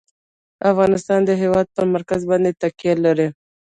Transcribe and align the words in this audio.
افغانستان 0.71 1.19
د 1.25 1.31
هېواد 1.41 1.67
پر 1.75 1.83
مرکز 1.93 2.21
باندې 2.31 2.57
تکیه 2.61 2.95
لري. 3.05 3.27